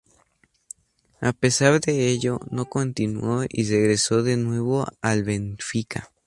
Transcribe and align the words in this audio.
A 1.19 1.31
pesar 1.31 1.79
de 1.79 2.07
ello, 2.09 2.39
no 2.49 2.65
continuo 2.65 3.43
y 3.47 3.69
regreso 3.69 4.23
de 4.23 4.35
nuevo 4.35 4.87
al 4.99 5.23
Benfica. 5.23 6.11